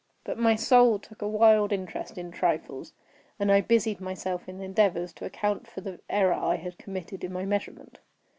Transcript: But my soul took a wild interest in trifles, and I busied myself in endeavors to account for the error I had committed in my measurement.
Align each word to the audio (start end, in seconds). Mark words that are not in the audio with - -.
But 0.23 0.39
my 0.39 0.55
soul 0.55 0.97
took 0.97 1.21
a 1.21 1.27
wild 1.27 1.71
interest 1.71 2.17
in 2.17 2.31
trifles, 2.31 2.93
and 3.39 3.51
I 3.51 3.61
busied 3.61 4.01
myself 4.01 4.49
in 4.49 4.59
endeavors 4.59 5.13
to 5.13 5.25
account 5.25 5.67
for 5.67 5.81
the 5.81 5.99
error 6.09 6.33
I 6.33 6.55
had 6.55 6.79
committed 6.79 7.23
in 7.23 7.31
my 7.31 7.45
measurement. 7.45 7.99